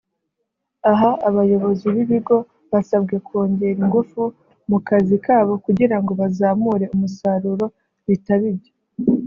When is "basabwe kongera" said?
2.71-3.77